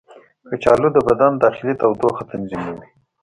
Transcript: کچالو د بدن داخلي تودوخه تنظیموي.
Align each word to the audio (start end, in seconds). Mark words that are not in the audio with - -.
کچالو 0.49 0.87
د 0.93 0.97
بدن 1.07 1.31
داخلي 1.43 1.73
تودوخه 1.81 2.23
تنظیموي. 2.31 2.87